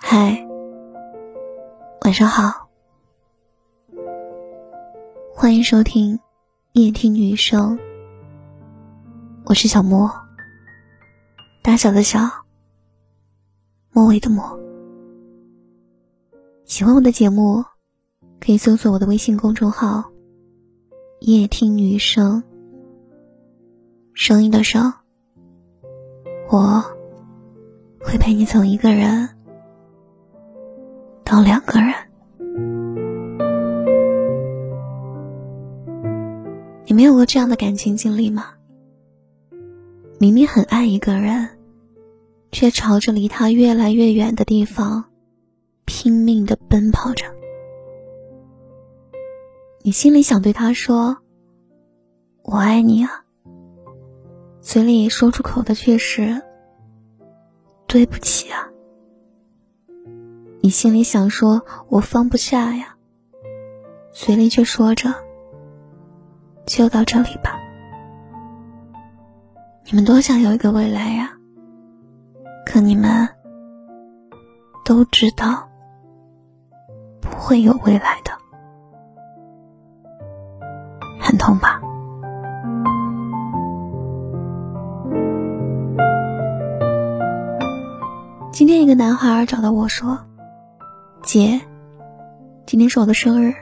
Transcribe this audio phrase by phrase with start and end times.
[0.00, 0.46] 嗨，
[2.02, 2.68] 晚上好，
[5.34, 6.18] 欢迎收听
[6.72, 7.76] 夜听女生，
[9.44, 10.08] 我是小莫，
[11.64, 12.20] 大小的小，
[13.90, 14.58] 末尾的末。
[16.64, 17.64] 喜欢我的节目，
[18.40, 20.04] 可以搜索我的微信公众号
[21.20, 22.42] “夜听女生”，
[24.14, 24.94] 声音的声，
[26.48, 26.82] 我
[28.00, 29.28] 会陪你从一个人。
[31.28, 31.92] 到两个人，
[36.86, 38.54] 你没有过这样的感情经历吗？
[40.18, 41.46] 明明很爱一个人，
[42.50, 45.04] 却朝着离他越来越远的地方
[45.84, 47.26] 拼命的奔跑着。
[49.82, 51.18] 你心里想对他说
[52.42, 53.22] ：“我爱你啊。”
[54.62, 56.40] 嘴里说出口的却是
[57.86, 58.66] ：“对不起啊。”
[60.68, 62.94] 你心里想说“我放不下呀”，
[64.12, 65.14] 嘴里却说着
[66.68, 67.58] “就到这里吧”。
[69.88, 71.30] 你们多想有一个未来呀，
[72.66, 73.26] 可你们
[74.84, 75.66] 都知道
[77.22, 78.30] 不会有未来的，
[81.18, 81.80] 很痛吧？
[88.52, 90.18] 今天一个男孩找到我说。
[91.28, 91.60] 姐，
[92.64, 93.52] 今天是我的生日。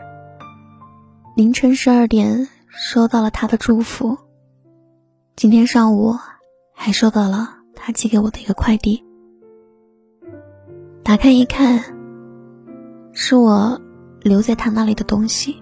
[1.35, 4.17] 凌晨十二点收到了他的祝福。
[5.35, 6.15] 今天上午
[6.73, 9.05] 还收到了他寄给我的一个快递。
[11.03, 11.83] 打开一看，
[13.13, 13.81] 是我
[14.21, 15.61] 留在他那里的东西，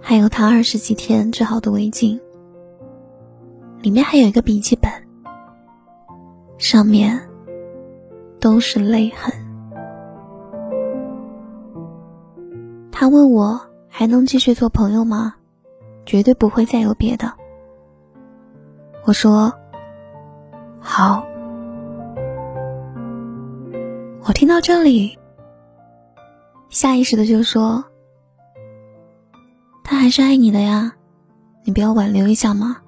[0.00, 2.20] 还有他二十几天织好的围巾。
[3.82, 4.90] 里面还有一个笔记本，
[6.58, 7.28] 上面
[8.40, 9.32] 都是泪痕。
[13.00, 15.36] 他问我还能继续做朋友吗？
[16.04, 17.32] 绝对不会再有别的。
[19.04, 19.52] 我说
[20.80, 21.24] 好。
[24.24, 25.16] 我听到这里，
[26.70, 27.84] 下意识的就说
[29.84, 30.92] ：“他还是爱你的呀，
[31.62, 32.78] 你不要挽留一下吗？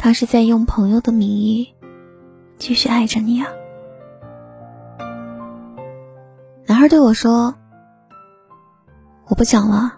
[0.00, 1.72] 他是在用朋友的名义
[2.58, 3.48] 继续爱着你啊。”
[6.66, 7.54] 男孩对我说。
[9.32, 9.94] 我不讲了，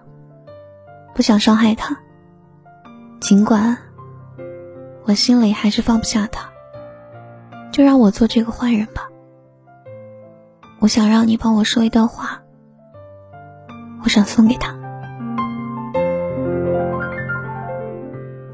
[1.12, 1.98] 不想伤害他。
[3.20, 3.76] 尽管
[5.02, 6.48] 我心里还是放不下他，
[7.72, 9.08] 就让我做这个坏人吧。
[10.78, 12.42] 我想让你帮我说一段话，
[14.04, 14.72] 我想送给他。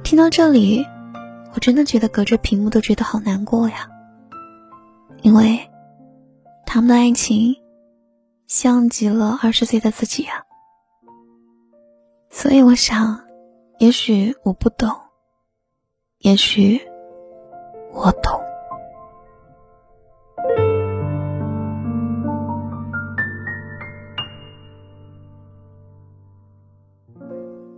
[0.03, 0.87] 听到这里，
[1.53, 3.87] 我真的觉得隔着屏幕都觉得好难过呀，
[5.21, 5.61] 因为
[6.65, 7.57] 他们的爱情
[8.47, 10.47] 像极了二十岁的自己呀。
[12.41, 13.21] 所以我想，
[13.81, 14.89] 也许我不懂，
[16.21, 16.81] 也许
[17.93, 18.41] 我懂。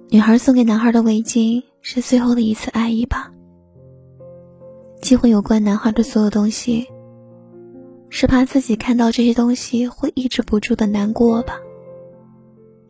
[0.08, 3.32] 女孩送给男孩的围巾是最后的一次爱意吧？
[5.00, 6.86] 几乎有关男孩的所有东西，
[8.10, 11.58] 是怕自己看到这些东西会抑制不住的难过吧？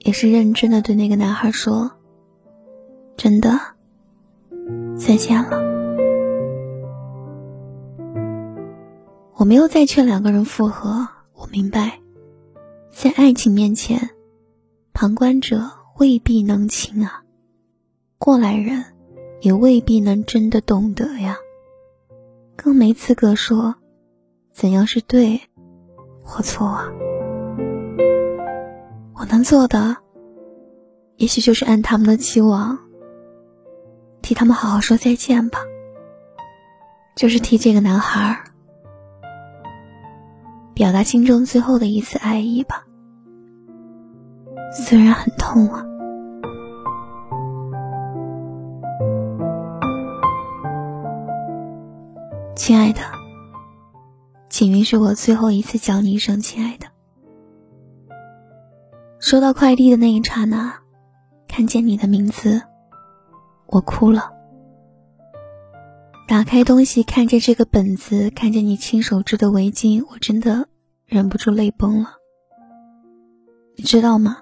[0.05, 1.93] 也是认真的对那个男孩说
[3.17, 3.59] ：“真的，
[4.97, 5.63] 再见了。”
[9.37, 11.09] 我没有再劝两个人复合。
[11.35, 12.01] 我明白，
[12.91, 14.11] 在爱情面前，
[14.93, 17.25] 旁观者未必能清啊，
[18.19, 18.85] 过来人
[19.41, 21.37] 也未必能真的懂得呀，
[22.55, 23.75] 更没资格说
[24.53, 25.41] 怎样是对
[26.23, 26.93] 或错啊。
[29.23, 29.99] 我能做的，
[31.17, 32.77] 也许就是按他们的期望，
[34.21, 35.61] 替他们好好说再见吧。
[37.15, 38.43] 就是替这个男孩
[40.75, 42.85] 表达心中最后的一次爱意吧。
[44.73, 45.87] 虽然很痛啊，
[52.57, 53.01] 亲爱的，
[54.49, 56.89] 请允许我最后一次叫你一声亲爱的。
[59.33, 60.75] 收到快递的那一刹那，
[61.49, 62.61] 看见你的名字，
[63.65, 64.31] 我哭了。
[66.29, 70.69] 打开东西，看见这个本子，看见你亲手织的围巾，我真的
[71.07, 72.11] 忍不住泪崩了。
[73.75, 74.37] 你知道吗？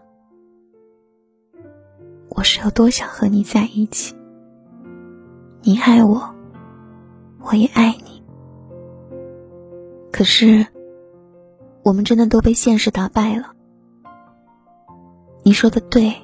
[2.31, 4.17] 我是有多想和你在一起。
[5.63, 6.35] 你爱我，
[7.43, 8.21] 我也爱你。
[10.11, 10.67] 可是，
[11.85, 13.55] 我们真的都被现实打败了。
[15.51, 16.15] 你说的对，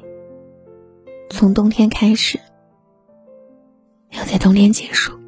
[1.30, 2.38] 从冬天开始，
[4.12, 5.18] 要在冬天结束。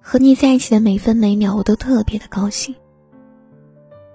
[0.00, 2.74] 和你在一起的每分每秒，我都特别的高兴。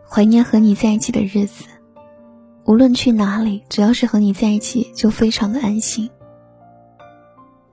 [0.03, 1.65] 怀念和你在一起的日子，
[2.65, 6.09] 无论去哪里，只要是和你在一起，就非常的安心。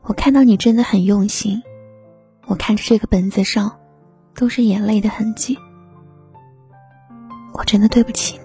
[0.02, 1.62] 我看到你真的很用心，
[2.44, 3.80] 我看着这个本子上，
[4.34, 5.58] 都是眼泪的痕迹。
[7.54, 8.44] 我真的对不起你，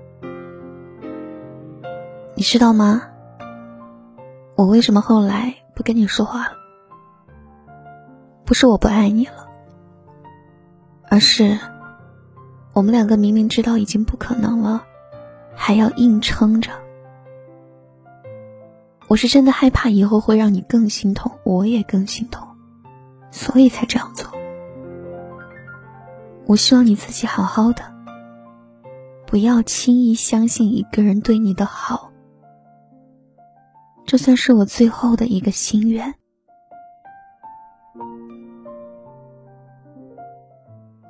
[2.37, 3.01] 你知道吗？
[4.57, 6.51] 我为什么后来不跟你说话了？
[8.43, 9.47] 不是我不爱你了。
[11.09, 11.57] 而是，
[12.73, 14.83] 我们两个明明知道已经不可能了，
[15.55, 16.71] 还要硬撑着。
[19.07, 22.45] 我是真的害怕以后会让你更心痛，我也更心痛，
[23.31, 24.29] 所以才这样做。
[26.47, 27.83] 我希望你自己好好的，
[29.25, 32.11] 不要轻易相信一个人对你的好。
[34.06, 36.13] 这算是我最后的一个心愿。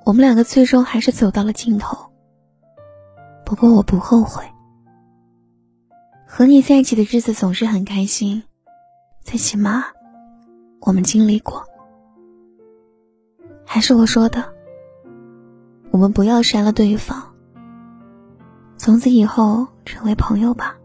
[0.06, 1.98] 我们两个最终还是走到了尽头。
[3.44, 4.44] 不过我不后悔，
[6.26, 8.42] 和你在一起的日子总是很开心，
[9.24, 9.84] 最起码
[10.82, 11.64] 我们经历过。
[13.66, 14.44] 还是我说的，
[15.92, 17.22] 我们不要删了对方，
[18.78, 20.78] 从此以后成为朋友吧。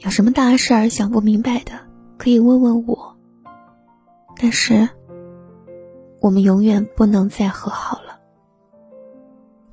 [0.00, 1.72] 有什么大事儿想不明白的，
[2.18, 3.16] 可以问问我。
[4.36, 4.88] 但是。
[6.22, 8.20] 我们永远不能再和好了，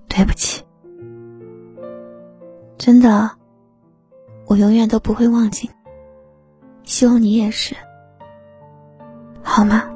[0.07, 0.63] 对不起，
[2.77, 3.31] 真的，
[4.45, 5.69] 我永远都不会忘记。
[6.85, 7.75] 希望你也是，
[9.43, 9.89] 好吗？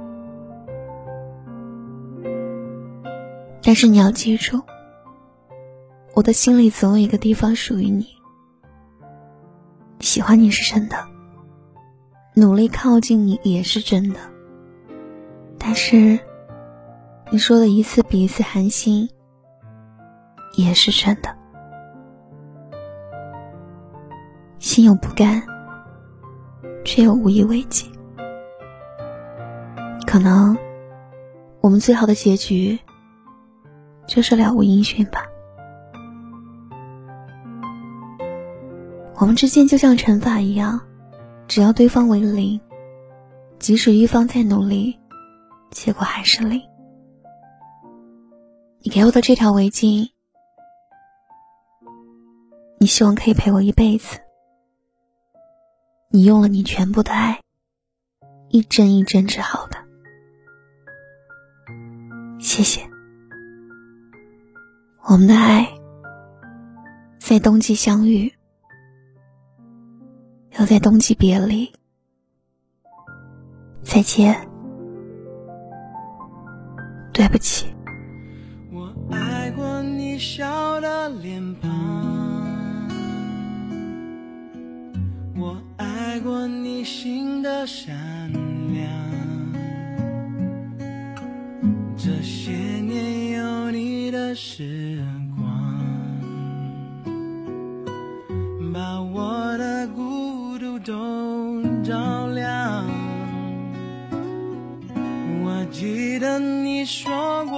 [3.63, 4.61] 但是你要记住，
[6.13, 8.05] 我的心里总有一个地方属于你。
[10.11, 10.97] 喜欢你是真的，
[12.33, 14.19] 努力靠近你也是真的，
[15.57, 16.19] 但是。
[17.29, 19.09] 你说的一次比一次寒心，
[20.57, 21.33] 也是真的。
[24.59, 25.41] 心有不甘，
[26.83, 27.89] 却又无以为继。
[30.05, 30.57] 可能
[31.61, 32.77] 我们最好的结局，
[34.05, 35.23] 就是了无音讯吧。
[39.21, 40.81] 我们之间就像乘法一样，
[41.47, 42.59] 只要对方为零，
[43.59, 44.99] 即使一方再努力，
[45.69, 46.59] 结果还是零。
[48.79, 50.09] 你给我的这条围巾，
[52.79, 54.17] 你希望可以陪我一辈子。
[56.09, 57.39] 你用了你全部的爱，
[58.49, 59.77] 一针一针织好的，
[62.39, 62.81] 谢谢。
[65.03, 65.71] 我们的爱，
[67.19, 68.33] 在冬季相遇，
[70.61, 71.67] 又在冬季别离。
[73.81, 74.47] 再见，
[77.11, 77.65] 对不起。
[78.71, 82.87] 我爱过你笑的脸庞，
[85.35, 87.91] 我爱过你心的善
[88.71, 88.87] 良。
[91.97, 95.03] 这些年有你的时
[95.35, 95.50] 光，
[100.83, 102.83] 都照亮。
[105.43, 107.11] 我记得你说
[107.45, 107.57] 过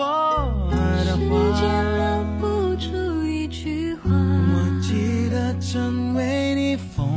[1.05, 1.23] 的话。
[1.23, 1.63] 时间
[1.95, 2.01] 留
[2.39, 4.09] 不出一句话。
[4.11, 7.07] 我记得曾为你疯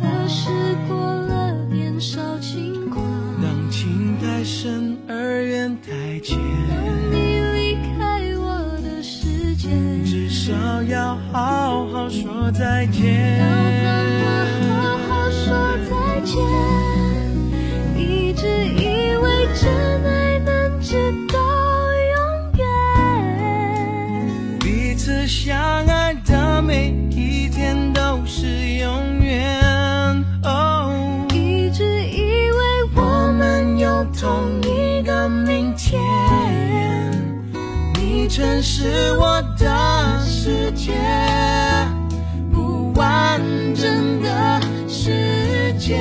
[0.00, 0.50] 可是
[0.88, 3.04] 过了年少轻狂。
[3.40, 6.36] 当情太深而缘太浅，
[6.68, 6.76] 当
[7.12, 9.68] 你离开我的世界，
[10.04, 13.55] 至少要好好说再见。
[25.88, 28.46] 爱的每一天都是
[28.78, 29.60] 永远
[30.42, 36.00] 哦，一直以为我们有同一个明天，
[37.94, 40.92] 你曾是我的世界，
[42.52, 43.40] 不完
[43.74, 45.98] 整的世界。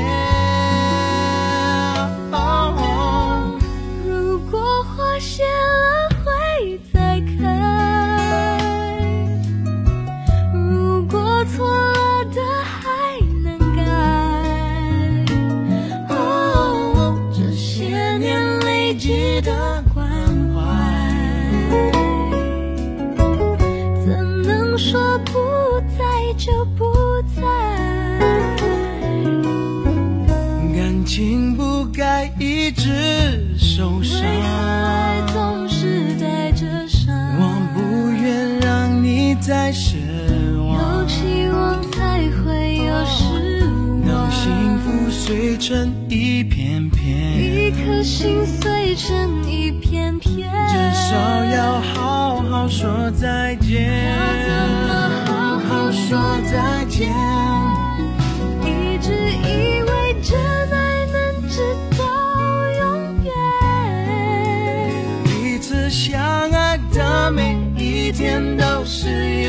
[48.06, 54.06] 心碎成一片片，至少要好好说再见。
[54.06, 54.52] 要怎
[54.86, 56.16] 么好好说
[56.52, 57.12] 再见？
[58.62, 60.40] 一直以为真
[60.72, 60.76] 爱
[61.08, 61.60] 能直
[61.98, 62.06] 到
[62.78, 62.84] 永
[63.24, 63.34] 远，
[65.24, 66.22] 彼此相
[66.52, 69.42] 爱的每一天都是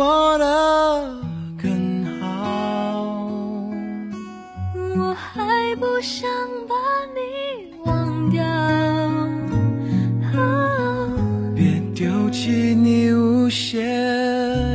[0.00, 0.44] 过得
[1.60, 3.04] 更好。
[4.96, 6.26] 我还不想
[6.66, 6.74] 把
[7.14, 7.20] 你
[7.84, 8.42] 忘掉。
[11.54, 13.82] 别丢弃你无邪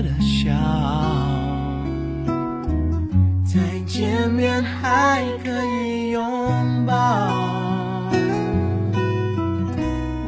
[0.04, 0.54] 的笑，
[3.44, 6.22] 再见面还可以拥
[6.86, 6.94] 抱。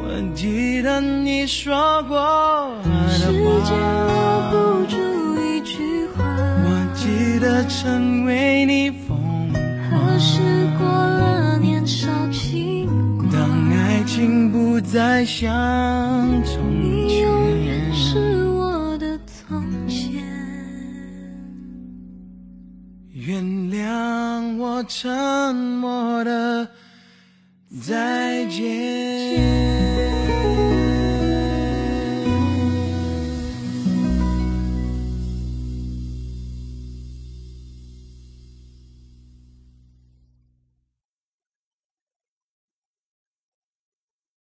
[0.02, 2.18] 我记得你说过
[3.12, 4.17] 时的话，
[7.66, 9.52] 成为你疯
[9.90, 10.42] 何时。
[10.80, 12.88] 过了年少轻
[13.18, 13.30] 狂？
[13.32, 15.48] 当爱情不再像
[16.44, 17.94] 从前你永远。
[17.94, 20.24] 是我的从前。
[23.12, 26.68] 原谅我沉默的
[27.82, 29.87] 再见。